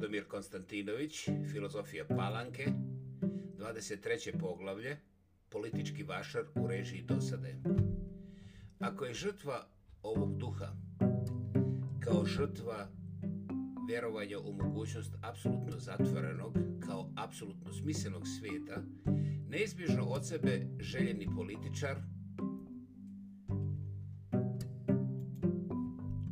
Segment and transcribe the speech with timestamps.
[0.00, 2.66] Radomir Konstantinović, Filozofija Palanke,
[3.58, 4.40] 23.
[4.40, 4.96] poglavlje,
[5.48, 7.56] Politički vašar u režiji dosade.
[8.78, 9.66] Ako je žrtva
[10.02, 10.68] ovog duha,
[12.04, 12.88] kao žrtva
[13.88, 18.82] vjerovanja u mogućnost apsolutno zatvorenog, kao apsolutno smislenog svijeta,
[19.48, 21.96] neizbježno od sebe željeni političar,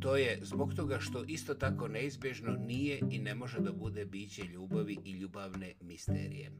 [0.09, 4.43] To je zbog toga što isto tako neizbježno nije i ne može da bude biće
[4.43, 6.51] ljubavi i ljubavne misterije.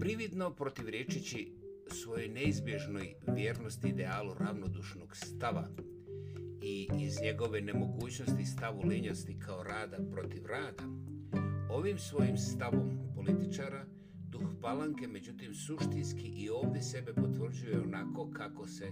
[0.00, 1.52] Prividno protivrečići
[1.90, 5.68] svojoj neizbježnoj vjernosti idealu ravnodušnog stava
[6.62, 10.84] i iz njegove nemogućnosti stavu lenjosti kao rada protiv rada,
[11.70, 13.86] ovim svojim stavom političara
[14.28, 18.88] duh palanke međutim suštinski i ovdje sebe potvrđuje onako kako se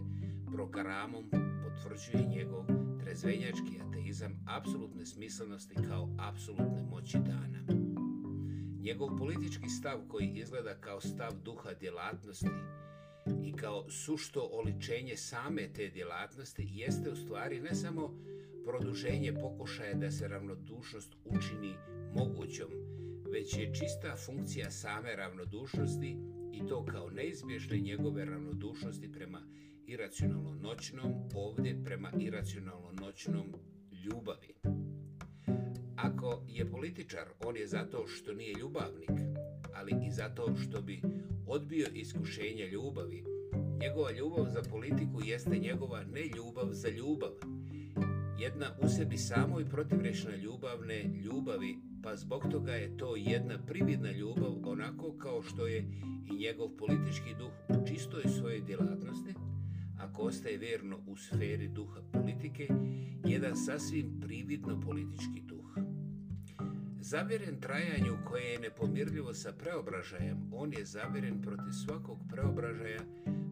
[0.55, 1.31] programom
[1.65, 7.91] potvrđuje njegov trezvenjački ateizam apsolutne smislenosti kao apsolutne moći dana.
[8.81, 12.49] Njegov politički stav koji izgleda kao stav duha djelatnosti
[13.45, 18.15] i kao sušto oličenje same te djelatnosti jeste u stvari ne samo
[18.65, 21.75] produženje pokušaja da se ravnodušnost učini
[22.15, 22.71] mogućom,
[23.33, 26.17] već je čista funkcija same ravnodušnosti
[26.53, 29.41] i to kao neizbježne njegove ravnodušnosti prema
[29.91, 33.47] iracionalno noćnom, ovdje prema iracionalno noćnom
[34.05, 34.55] ljubavi.
[35.97, 39.11] Ako je političar, on je zato što nije ljubavnik,
[39.75, 41.03] ali i zato što bi
[41.47, 43.25] odbio iskušenje ljubavi.
[43.81, 47.31] Njegova ljubav za politiku jeste njegova ne ljubav za ljubav.
[48.39, 54.11] Jedna u sebi samoj i protivrešna ljubavne ljubavi, pa zbog toga je to jedna prividna
[54.11, 55.79] ljubav onako kao što je
[56.31, 57.70] i njegov politički duh
[60.11, 62.69] ako ostaje verno u sferi duha politike,
[63.25, 65.77] jedan sasvim prividno politički duh.
[67.01, 73.01] Zavjeren trajanju koje je nepomirljivo sa preobražajem, on je zavjeren protiv svakog preobražaja,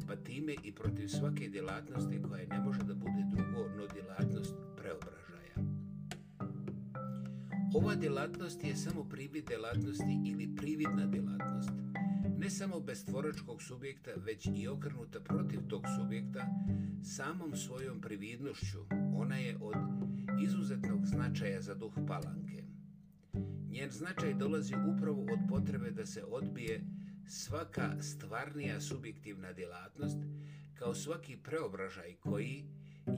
[0.07, 5.55] pa time i protiv svake djelatnosti koja ne može da bude drugo no djelatnost preobražaja.
[7.75, 11.71] Ova djelatnost je samo privid djelatnosti ili prividna djelatnost–
[12.39, 16.47] ne samo bez tvoračkog subjekta, već i okrenuta protiv tog subjekta,
[17.03, 18.79] samom svojom prividnošću,
[19.15, 19.77] ona je od
[20.43, 22.63] izuzetnog značaja za duh palanke.
[23.71, 26.85] Njen značaj dolazi upravo od potrebe da se odbije
[27.29, 30.19] svaka stvarnija subjektivna djelatnost,
[30.75, 32.65] kao svaki preobražaj koji,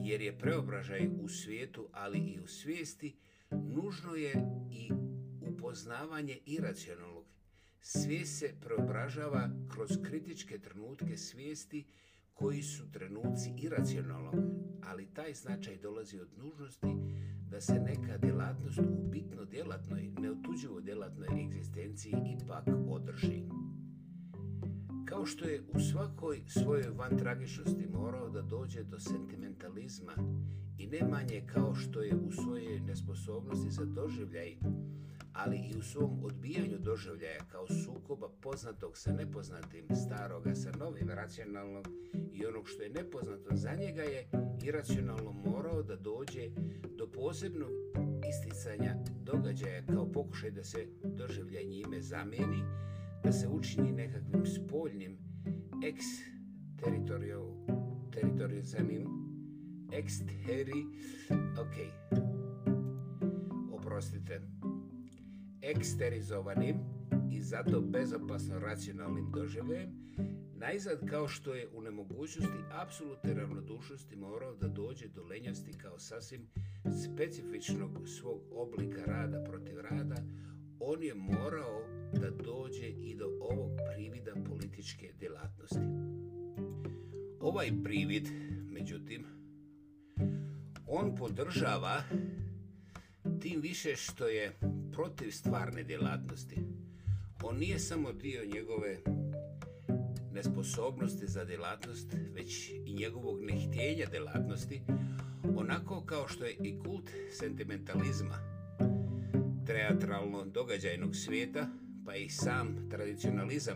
[0.03, 3.15] jer je preobražaj u svijetu, ali i u svijesti,
[3.51, 4.33] nužno je
[4.71, 4.91] i
[5.41, 7.20] upoznavanje iracionalnog
[7.83, 11.85] Svijest se preobražava kroz kritičke trenutke svijesti
[12.33, 14.35] koji su trenuci iracionalnog,
[14.83, 16.87] ali taj značaj dolazi od nužnosti
[17.49, 23.43] da se neka djelatnost u bitno djelatnoj, neotuđivo djelatnoj egzistenciji ipak održi.
[25.05, 30.13] Kao što je u svakoj svojoj van tragičnosti morao da dođe do sentimentalizma
[30.77, 34.57] i ne manje kao što je u svojoj nesposobnosti za doživljaj
[35.33, 41.87] ali i u svom odbijanju doživljaja kao sukoba poznatog sa nepoznatim, staroga sa novim, racionalnog
[42.33, 44.29] i onog što je nepoznato za njega je
[44.63, 46.49] iracionalno morao da dođe
[46.97, 47.71] do posebnog
[48.29, 52.63] isticanja događaja kao pokušaj da se doživljaj njime zamijeni,
[53.23, 55.17] da se učini nekakvim spoljnim
[55.83, 56.05] ex
[58.11, 59.07] teritorijalnim
[59.91, 60.13] ex
[60.45, 60.85] teri
[61.61, 61.75] ok
[63.71, 64.60] oprostite
[65.61, 66.75] eksterizovanim
[67.31, 69.89] i zato bezopasno racionalnim doživljajem,
[70.55, 76.47] najzad kao što je u nemogućnosti apsolutne ravnodušnosti morao da dođe do lenjosti kao sasvim
[77.03, 80.15] specifičnog svog oblika rada protiv rada,
[80.79, 81.81] on je morao
[82.13, 85.79] da dođe i do ovog privida političke djelatnosti.
[87.39, 88.27] Ovaj privid,
[88.69, 89.25] međutim,
[90.87, 92.03] on podržava
[93.41, 94.51] tim više što je
[94.91, 96.57] protiv stvarne djelatnosti.
[97.43, 98.97] On nije samo dio njegove
[100.33, 104.81] nesposobnosti za djelatnost, već i njegovog nehtjenja djelatnosti,
[105.55, 107.09] onako kao što je i kult
[107.39, 108.37] sentimentalizma,
[109.65, 111.67] teatralno događajnog svijeta,
[112.05, 113.75] pa i sam tradicionalizam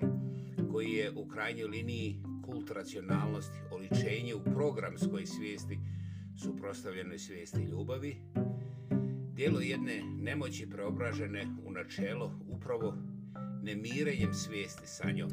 [0.72, 5.80] koji je u krajnjoj liniji kult racionalnosti, oličenje u programskoj svijesti
[6.44, 8.18] suprostavljenoj svijesti ljubavi,
[9.36, 12.98] Dijelo jedne nemoći preobražene u načelo upravo
[13.64, 15.30] nemirenjem svijesti sa njom,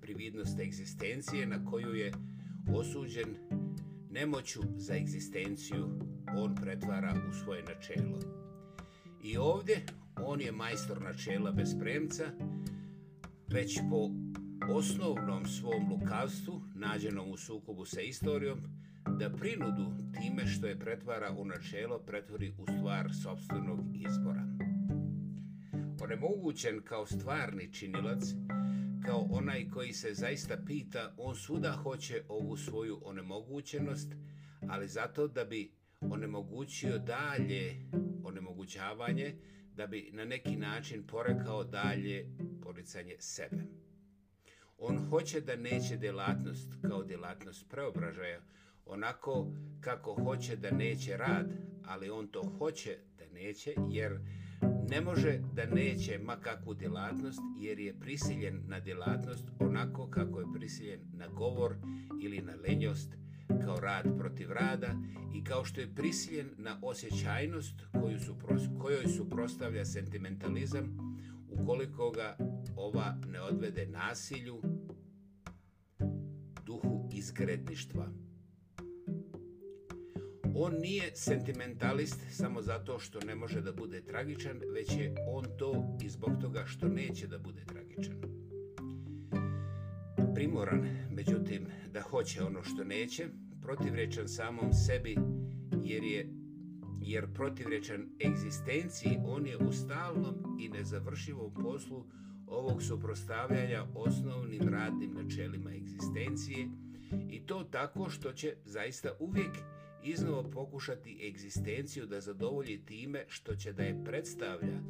[0.00, 2.12] prividnost egzistencije na koju je
[2.74, 3.36] osuđen
[4.10, 5.88] nemoću za egzistenciju
[6.36, 8.18] on pretvara u svoje načelo.
[9.22, 9.86] I ovdje
[10.22, 12.24] on je majstor načela bez premca,
[13.48, 14.10] već po
[14.74, 18.58] osnovnom svom lukavstvu, nađenom u sukobu sa istorijom,
[19.18, 24.44] da prinudu time što je pretvara u načelo pretvori u stvar sobstvenog izbora.
[26.02, 28.22] Onemogućen kao stvarni činilac,
[29.06, 34.14] kao onaj koji se zaista pita, on svuda hoće ovu svoju onemogućenost,
[34.68, 37.76] ali zato da bi onemogućio dalje
[38.24, 39.34] onemogućavanje,
[39.74, 43.62] da bi na neki način porekao dalje poricanje sebe.
[44.78, 48.40] On hoće da neće delatnost kao delatnost preobražaja,
[48.88, 51.52] onako kako hoće da neće rad,
[51.84, 54.20] ali on to hoće da neće, jer
[54.90, 60.46] ne može da neće ma kakvu delatnost, jer je prisiljen na delatnost onako kako je
[60.54, 61.76] prisiljen na govor
[62.22, 63.14] ili na lenjost,
[63.64, 64.94] kao rad protiv rada
[65.34, 68.34] i kao što je prisiljen na osjećajnost koju su,
[68.80, 70.98] kojoj suprostavlja sentimentalizam,
[71.50, 72.36] ukoliko ga
[72.76, 74.62] ova ne odvede nasilju,
[76.66, 78.27] duhu izgredništva.
[80.60, 85.98] On nije sentimentalist samo zato što ne može da bude tragičan, već je on to
[86.04, 88.16] i zbog toga što neće da bude tragičan.
[90.34, 93.28] Primoran, međutim, da hoće ono što neće,
[93.62, 95.16] protivrečan samom sebi,
[95.82, 96.28] jer je
[97.00, 102.04] jer protivrečan egzistenciji, on je u stalnom i nezavršivom poslu
[102.46, 106.68] ovog suprostavljanja osnovnim radnim načelima egzistencije
[107.30, 109.52] i to tako što će zaista uvijek
[110.04, 114.80] iznova pokušati egzistenciju da zadovolji time što će da je predstavlja,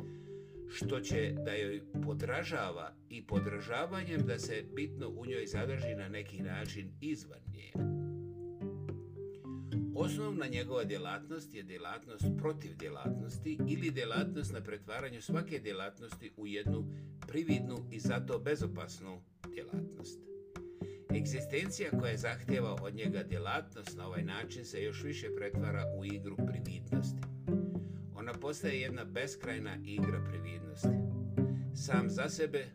[0.69, 6.43] što će da joj podražava i podražavanjem da se bitno u njoj zadrži na neki
[6.43, 7.73] način izvan nje.
[9.95, 16.85] Osnovna njegova djelatnost je djelatnost protiv djelatnosti ili djelatnost na pretvaranju svake djelatnosti u jednu
[17.29, 19.23] prividnu i zato bezopasnu
[19.55, 20.28] djelatnost.
[21.17, 26.37] Egzistencija koja zahtjeva od njega djelatnost na ovaj način se još više pretvara u igru
[26.37, 27.23] prividnosti.
[28.15, 30.89] Ona postaje jedna beskrajna igra prividnosti.
[31.75, 32.67] Sam za sebe,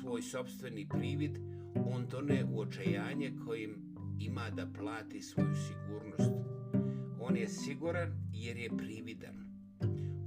[0.00, 1.38] svoj sobstveni privid,
[1.74, 6.32] on tone u očajanje kojim ima da plati svoju sigurnost.
[7.20, 9.46] On je siguran jer je prividan.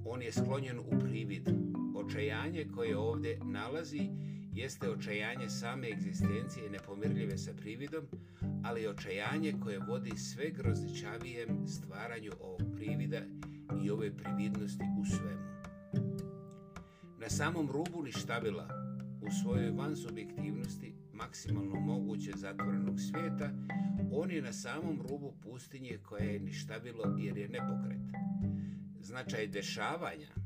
[0.05, 1.49] On je sklonjen u privid.
[1.95, 4.09] Očajanje koje ovdje nalazi
[4.53, 8.07] jeste očajanje same egzistencije nepomirljive sa prividom,
[8.63, 13.21] ali očajanje koje vodi sve grozničavijem stvaranju ovog privida
[13.83, 15.49] i ove prividnosti u svemu.
[17.19, 18.67] Na samom rubu ništavila,
[19.21, 23.49] u svojoj vansubjektivnosti, maksimalno moguće zatvorenog svijeta,
[24.11, 28.01] on je na samom rubu pustinje koje je ništavilo jer je nepokret.
[29.01, 30.38] Značaj dešavanja,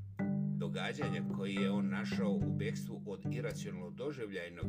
[0.57, 4.65] događanja koji je on našao u bekstvu od iracionalno doživljajnog,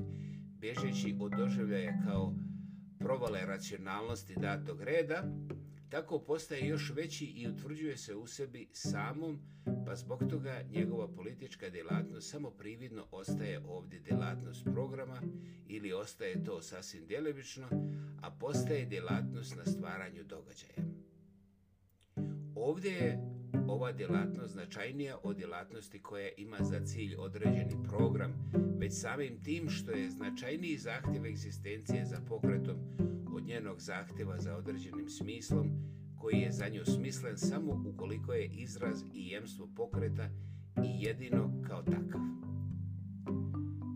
[0.60, 2.34] bežeći od doživljaja kao
[2.98, 5.24] provale racionalnosti datog reda,
[5.88, 9.38] tako postaje još veći i utvrđuje se u sebi samom,
[9.86, 15.22] pa zbog toga njegova politička djelatnost samo prividno ostaje ovdje djelatnost programa
[15.66, 17.66] ili ostaje to sasvim djelevično,
[18.22, 20.84] a postaje djelatnost na stvaranju događaja.
[22.54, 23.33] Ovdje je
[23.68, 28.32] ova djelatnost značajnija od djelatnosti koja ima za cilj određeni program,
[28.78, 32.76] već samim tim što je značajniji zahtjev egzistencije za pokretom
[33.36, 35.70] od njenog zahtjeva za određenim smislom,
[36.20, 40.28] koji je za nju smislen samo ukoliko je izraz i jemstvo pokreta
[40.84, 42.20] i jedino kao takav.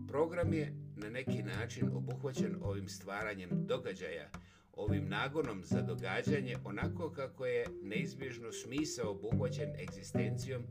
[0.07, 4.29] Program je na neki način obuhvaćen ovim stvaranjem događaja,
[4.79, 10.63] ovim nagonom za događanje onako kako je neizbježno smisao obuhvaćen egzistencijom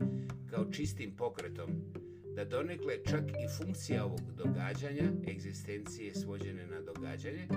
[0.49, 1.69] kao čistim pokretom,
[2.35, 7.47] da donekle čak i funkcija ovog događanja, egzistencije svođene na događanje,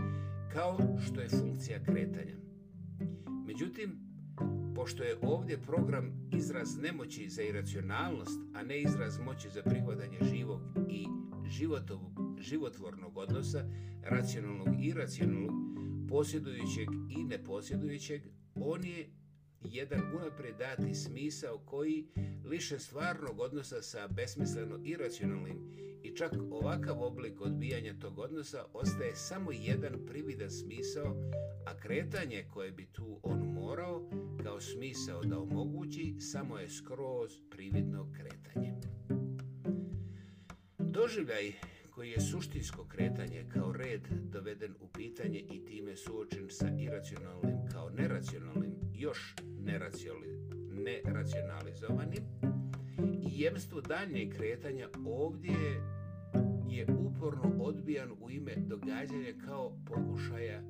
[0.52, 2.36] kao što je funkcija kretanja.
[3.46, 3.98] Međutim,
[4.74, 10.60] pošto je ovdje program izraz nemoći za iracionalnost, a ne izraz moći za prihvatanje živog
[10.88, 11.06] i
[11.48, 12.00] životov,
[12.38, 13.64] životvornog odnosa,
[14.02, 15.71] racionalnog i iracionalnog,
[16.12, 16.88] posjedujućeg
[17.18, 18.22] i neposjedujućeg,
[18.54, 19.10] on je
[19.64, 22.06] jedan unapred dati smisao koji
[22.44, 25.56] liše stvarnog odnosa sa besmisleno iracionalnim
[26.02, 31.30] i čak ovakav oblik odbijanja tog odnosa ostaje samo jedan prividan smisao,
[31.66, 34.10] a kretanje koje bi tu on morao
[34.42, 38.74] kao smisao da omogući samo je skroz prividno kretanje.
[40.78, 41.52] Doživljaj
[41.94, 47.90] koji je suštinsko kretanje kao red doveden u pitanje i time suočen sa iracionalnim kao
[47.90, 49.34] neracionalnim, još
[51.04, 52.24] neracionalizovanim,
[53.22, 55.82] i jemstvo daljnjeg kretanja ovdje
[56.68, 60.62] je uporno odbijan u ime događanja kao pokušaja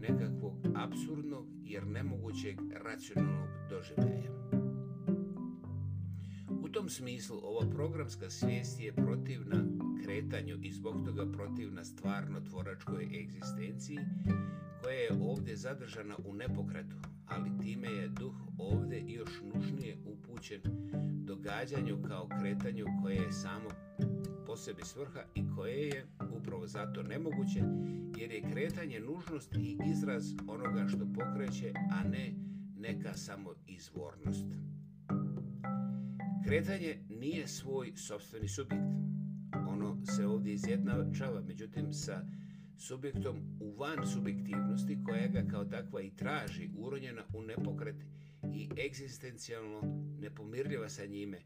[0.00, 4.57] nekakvog absurdnog jer nemogućeg racionalnog doživljaja.
[6.88, 9.64] Tom smislu ova programska svijest je protivna
[10.04, 13.98] kretanju i zbog toga protivna stvarno tvoračkoj egzistenciji
[14.82, 20.60] koja je ovdje zadržana u nepokretu, ali time je duh ovdje još nužnije upućen
[21.24, 23.68] događanju kao kretanju koje je samo
[24.46, 26.06] po sebi svrha i koje je
[26.38, 27.62] upravo zato nemoguće,
[28.16, 32.34] jer je kretanje nužnost i izraz onoga što pokreće, a ne
[32.76, 34.67] neka samo izvornost.
[36.48, 38.84] Kretanje nije svoj sobstveni subjekt.
[39.68, 42.24] Ono se ovdje izjednačava, međutim, sa
[42.78, 47.96] subjektom u van subjektivnosti koja ga kao takva i traži, uronjena u nepokret
[48.54, 49.80] i egzistencijalno
[50.20, 51.38] nepomirljiva sa njime,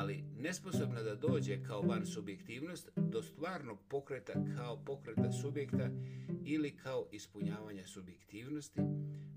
[0.00, 5.90] ali nesposobna da dođe kao van subjektivnost do stvarnog pokreta kao pokreta subjekta
[6.44, 8.80] ili kao ispunjavanja subjektivnosti,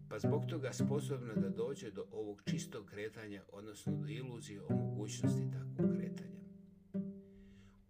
[0.09, 5.51] pa zbog toga sposobna da dođe do ovog čistog kretanja, odnosno do iluzije o mogućnosti
[5.51, 6.41] takvog kretanja.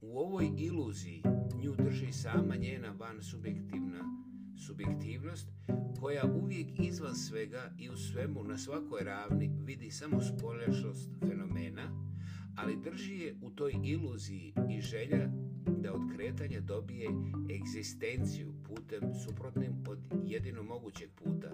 [0.02, 1.24] U ovoj iluziji
[1.64, 4.04] nju drži sama njena van subjektivna
[4.68, 5.48] subjektivnost,
[6.00, 12.07] koja uvijek izvan svega i u svemu na svakoj ravni vidi samo spolješnost fenomena,
[12.58, 15.30] ali drži je u toj iluziji i želja
[15.78, 17.10] da od kretanja dobije
[17.56, 21.52] egzistenciju putem suprotnim od jedino mogućeg puta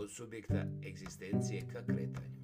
[0.00, 2.34] od subjekta egzistencije ka kretanju.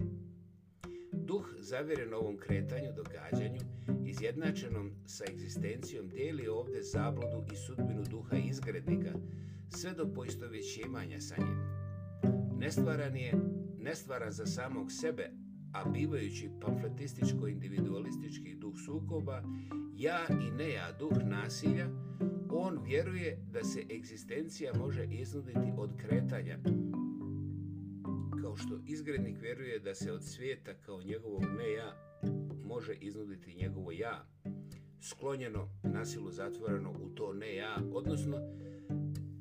[1.12, 3.60] Duh zavjeren ovom kretanju, događanju,
[4.06, 9.12] izjednačenom sa egzistencijom, dijeli ovdje zabludu i sudbinu duha izgrednika,
[9.68, 11.58] sve do poistovjećivanja sa njim.
[12.58, 13.32] Nestvaran je,
[13.78, 15.30] nestvaran za samog sebe,
[15.72, 19.42] a bivajući pamfletističko-individualistički duh sukoba,
[19.96, 21.88] ja i ne ja duh nasilja,
[22.50, 26.58] on vjeruje da se egzistencija može iznuditi od kretanja,
[28.42, 32.16] kao što izgrednik vjeruje da se od svijeta kao njegovog ne ja
[32.64, 34.26] može iznuditi njegovo ja,
[35.00, 38.36] sklonjeno, nasilu zatvoreno u to ne ja, odnosno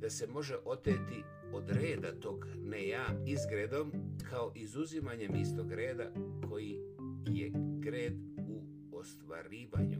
[0.01, 3.91] da se može oteti od reda tog ne ja izgredom
[4.29, 6.11] kao izuzimanjem istog reda
[6.49, 6.79] koji
[7.27, 8.13] je gred
[8.47, 9.99] u ostvarivanju,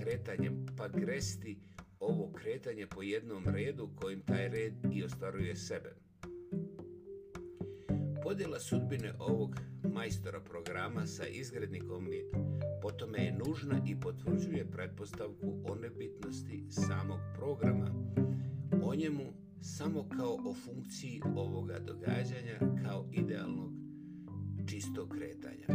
[0.00, 1.58] kretanjem pa gresti
[2.00, 5.96] ovo kretanje po jednom redu kojim taj red i ostvaruje sebe.
[8.22, 9.56] Podjela sudbine ovog
[9.94, 12.24] majstora programa sa izgrednikom je
[12.82, 17.86] potom je nužna i potvrđuje pretpostavku o nebitnosti samog programa.
[18.86, 23.72] O njemu samo kao o funkciji ovoga događanja kao idealnog
[24.66, 25.66] čistog kretanja.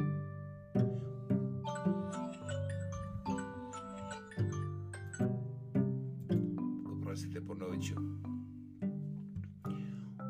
[6.98, 7.94] Oprostite, ponovit ću.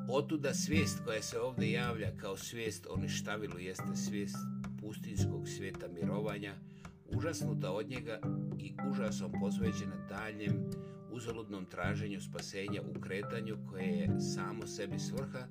[0.09, 4.38] Otuda svijest koja se ovdje javlja kao svijest o ništavilu jeste svijest
[4.81, 6.55] pustinskog svijeta mirovanja,
[7.17, 8.19] užasnuta od njega
[8.59, 10.69] i užasom posvećena daljem
[11.19, 15.47] uzaludnom traženju spasenja u kretanju koje je samo sebi svrha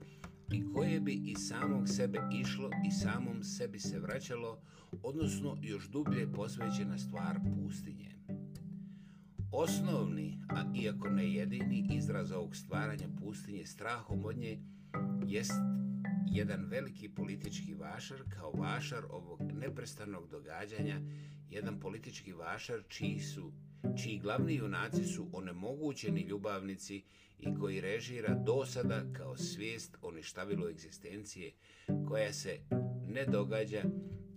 [0.53, 4.61] i koje bi i samog sebe išlo i samom sebi se vraćalo,
[5.03, 8.15] odnosno još dublje posvećena stvar pustinje.
[9.53, 14.59] Osnovni, a iako ne jedini izraz ovog stvaranja pustinje strahom od nje,
[15.27, 15.53] jest
[16.33, 21.01] jedan veliki politički vašar kao vašar ovog neprestanog događanja,
[21.51, 23.53] jedan politički vašar čiji su
[24.03, 27.03] čiji glavni junaci su onemogućeni ljubavnici
[27.39, 31.53] i koji režira dosada kao svijest o ništavilu egzistencije
[32.09, 32.61] koja se
[33.07, 33.83] ne događa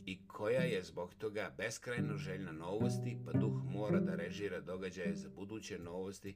[0.06, 5.30] i koja je zbog toga beskrajno željna novosti, pa duh mora da režira događaje za
[5.30, 6.36] buduće novosti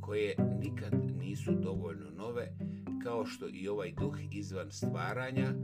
[0.00, 2.52] koje nikad nisu dovoljno nove,
[3.04, 5.54] kao što i ovaj duh izvan stvaranja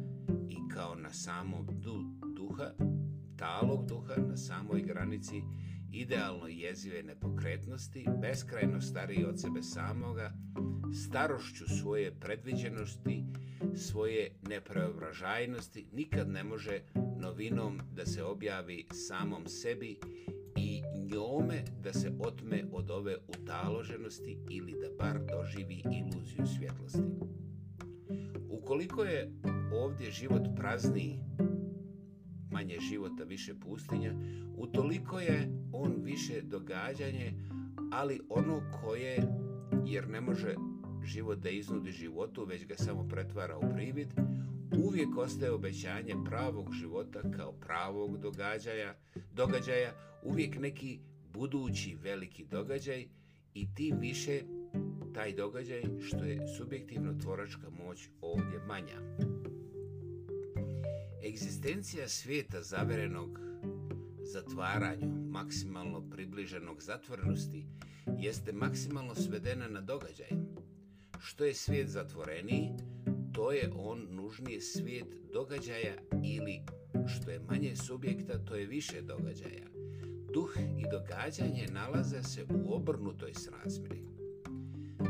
[0.49, 2.05] i kao na samom du
[2.37, 2.71] duha,
[3.37, 5.43] talog duha na samoj granici
[5.93, 10.33] idealno jezive nepokretnosti, beskrajno stariji od sebe samoga,
[11.07, 13.25] starošću svoje predviđenosti,
[13.77, 16.81] svoje nepreobražajnosti, nikad ne može
[17.21, 20.01] novinom da se objavi samom sebi
[21.11, 27.03] i njome da se otme od ove utaloženosti ili da bar doživi iluziju svjetlosti.
[28.51, 29.33] Ukoliko je
[29.73, 31.19] ovdje život prazniji,
[32.51, 34.15] manje života, više pustinja,
[34.57, 37.33] utoliko je on više događanje,
[37.93, 39.23] ali ono koje,
[39.87, 40.55] jer ne može
[41.05, 44.09] život da iznudi životu, već ga samo pretvara u privid,
[44.79, 48.95] uvijek ostaje obećanje pravog života kao pravog događaja,
[49.33, 51.01] događaja, uvijek neki
[51.33, 53.07] budući veliki događaj
[53.55, 54.43] i tim više
[55.15, 59.01] taj događaj što je subjektivno tvoračka moć ovdje manja.
[61.29, 63.41] Egzistencija svijeta zaverenog
[64.23, 67.67] zatvaranju, maksimalno približenog zatvorenosti,
[68.19, 70.29] jeste maksimalno svedena na događaj.
[71.19, 72.71] Što je svijet zatvoreniji,
[73.41, 75.95] to je on nužnije svijet događaja
[76.25, 76.61] ili
[77.07, 79.67] što je manje subjekta, to je više događaja.
[80.33, 84.05] Duh i događanje nalaze se u obrnutoj srazmjeri.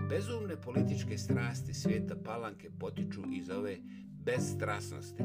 [0.09, 3.77] Bezumne političke strasti svijeta palanke potiču iz ove
[4.25, 5.23] bezstrasnosti.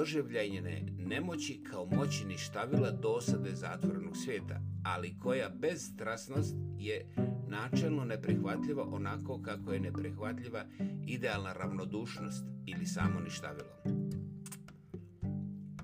[0.00, 7.14] Doživljajne nemoći kao moći ništavila dosade zatvorenog svijeta, ali koja bez strasnost je
[7.48, 10.64] načelno neprihvatljiva onako kako je neprihvatljiva
[11.06, 13.70] idealna ravnodušnost ili samo ništavilo.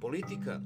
[0.00, 0.60] Politika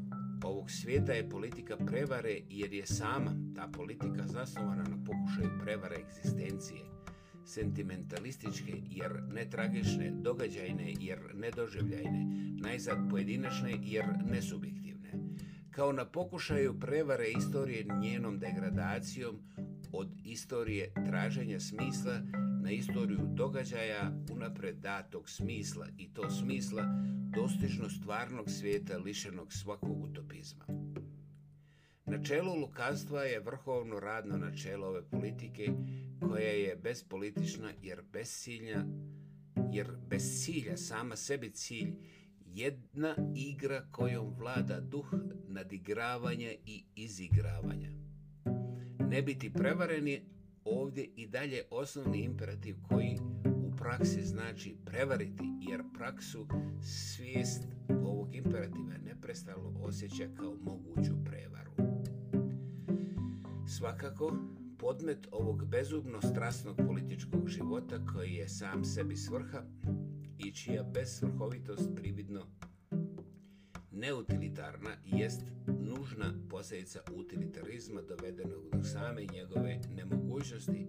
[0.44, 6.80] ovog svijeta je politika prevare jer je sama ta politika zasnovana na pokušaju prevare egzistencije,
[7.50, 12.26] sentimentalističke jer netragične, događajne jer nedoživljajne,
[12.60, 15.12] najzad pojedinačne jer nesubjektivne.
[15.70, 19.36] Kao na pokušaju prevare istorije njenom degradacijom
[19.92, 22.20] od istorije traženja smisla
[22.62, 26.84] na istoriju događaja unapred datog smisla i to smisla
[27.34, 30.64] dostižno stvarnog svijeta lišenog svakog utopizma.
[32.06, 35.72] Načelo lukavstva je vrhovno radno načelo ove politike
[36.20, 38.84] koja je bezpolitična jer bez cilja,
[39.72, 41.94] jer bez cilja sama sebi cilj
[42.46, 45.14] jedna igra kojom vlada duh
[45.48, 47.90] nadigravanja i izigravanja.
[49.10, 50.22] Ne biti prevareni
[50.64, 56.46] ovdje i dalje osnovni imperativ koji u praksi znači prevariti, jer praksu
[56.82, 61.72] svijest ovog imperativa neprestalo osjeća kao moguću prevaru.
[63.78, 64.36] Svakako,
[64.80, 69.62] podmet ovog bezubno strasnog političkog života koji je sam sebi svrha
[70.38, 72.46] i čija besvrhovitost prividno
[73.90, 80.86] neutilitarna jest nužna posljedica utilitarizma dovedenog do same njegove nemogućnosti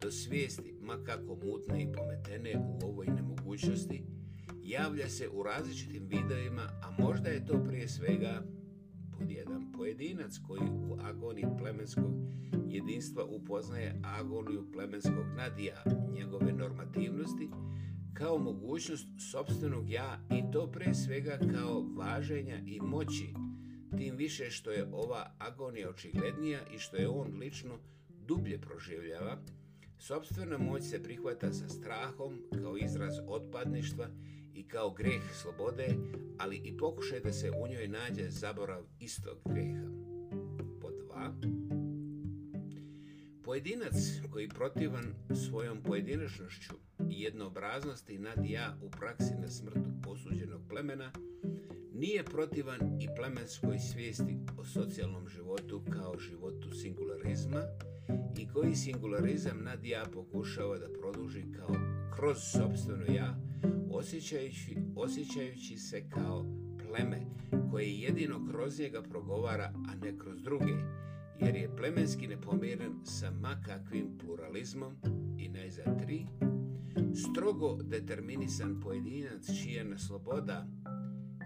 [0.00, 4.04] do svijesti, ma kako mutne i pometene u ovoj nemogućnosti,
[4.62, 8.42] javlja se u različitim vidovima, a možda je to prije svega
[9.30, 9.72] jedan.
[9.72, 12.12] Pojedinac koji u agoniji plemenskog
[12.66, 17.48] jedinstva upoznaje agoniju plemenskog nadija, njegove normativnosti,
[18.14, 23.34] kao mogućnost sobstvenog ja i to pre svega kao važenja i moći,
[23.96, 29.38] tim više što je ova agonija očiglednija i što je on lično dublje proživljava,
[29.98, 34.08] sobstvena moć se prihvata sa strahom kao izraz otpadništva
[34.54, 35.94] i kao greh slobode,
[36.38, 39.86] ali i pokušaj da se u njoj nađe zaborav istog greha.
[40.80, 41.34] Po dva,
[43.44, 43.94] pojedinac
[44.30, 45.14] koji protivan
[45.48, 46.74] svojom pojedinačnošću
[47.10, 51.12] i jednoobraznosti nad ja u praksi na smrt posuđenog plemena,
[51.94, 57.62] nije protivan i plemenskoj svijesti o socijalnom životu kao životu singularizma
[58.38, 61.74] i koji singularizam nad ja pokušava da produži kao
[62.16, 63.51] kroz sobstveno ja,
[63.90, 66.44] osjećajući, osjećajući se kao
[66.88, 67.20] pleme
[67.70, 70.72] koje jedino kroz njega progovara, a ne kroz druge,
[71.40, 74.96] jer je plemenski nepomiren sa makakvim pluralizmom
[75.38, 76.26] i najzad tri,
[77.14, 80.66] strogo determinisan pojedinac čija na sloboda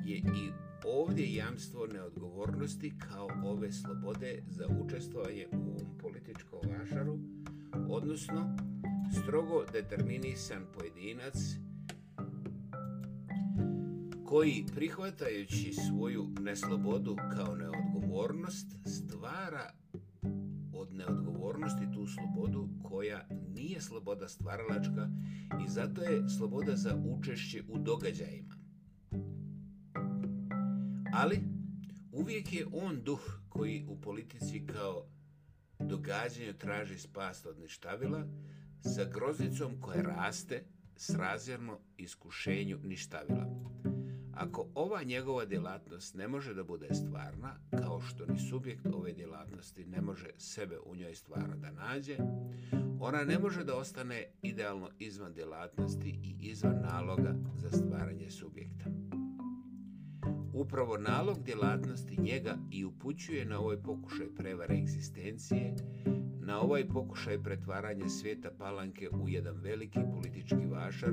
[0.04, 0.50] je i
[0.84, 7.18] ovdje jamstvo neodgovornosti kao ove slobode za učestvovanje u ovom političkom vašaru,
[7.88, 8.56] odnosno
[9.22, 11.34] strogo determinisan pojedinac
[14.26, 19.72] koji prihvatajući svoju neslobodu kao neodgovornost stvara
[20.72, 25.08] od neodgovornosti tu slobodu koja nije sloboda stvaralačka
[25.66, 28.54] i zato je sloboda za učešće u događajima.
[31.12, 31.40] Ali
[32.12, 35.06] uvijek je on duh koji u politici kao
[35.78, 38.26] događanje traži spas od ništavila
[38.80, 40.64] sa groznicom koja raste
[40.96, 43.75] srazjerno iskušenju ništavila.
[44.36, 49.84] Ako ova njegova djelatnost ne može da bude stvarna, kao što ni subjekt ove djelatnosti
[49.84, 52.16] ne može sebe u njoj stvarno da nađe,
[53.00, 58.84] ona ne može da ostane idealno izvan djelatnosti i izvan naloga za stvaranje subjekta.
[60.52, 65.74] Upravo nalog djelatnosti njega i upućuje na ovaj pokušaj prevare egzistencije,
[66.40, 71.12] na ovaj pokušaj pretvaranja svijeta palanke u jedan veliki politički vašar,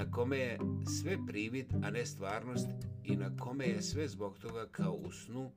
[0.00, 0.58] na kome je
[1.00, 2.68] sve privid, a ne stvarnost
[3.04, 5.50] i na kome je sve zbog toga kao u snu,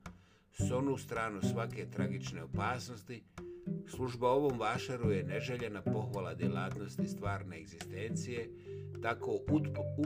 [0.52, 3.22] s onu stranu svake tragične opasnosti,
[3.86, 8.50] služba ovom vašaru je neželjena pohvala djelatnosti stvarne egzistencije,
[9.02, 9.38] tako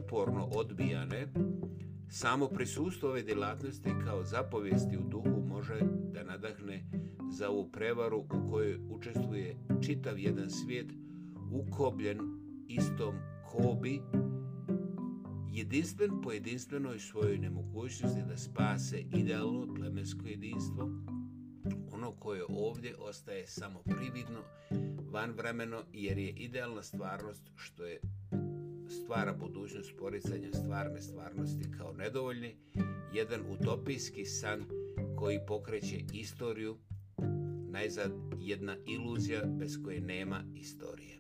[0.03, 1.27] uporno odbijane,
[2.11, 5.81] samo prisustvo ove djelatnosti kao zapovijesti u duhu može
[6.13, 6.85] da nadahne
[7.31, 10.93] za ovu prevaru u kojoj učestvuje čitav jedan svijet
[11.53, 12.19] ukobljen
[12.69, 13.15] istom
[13.53, 14.01] kobi,
[15.53, 20.91] jedinstven po jedinstvenoj svojoj nemogućnosti da spase idealno plemensko jedinstvo,
[21.93, 24.43] ono koje ovdje ostaje samo prividno,
[25.11, 28.01] vanvremeno, jer je idealna stvarnost što je
[28.89, 32.57] stvara budućnost poricanja stvarne stvarnosti kao nedovoljni,
[33.15, 34.65] jedan utopijski san
[35.17, 36.77] koji pokreće istoriju,
[37.71, 41.18] najzad jedna iluzija bez koje nema istorije.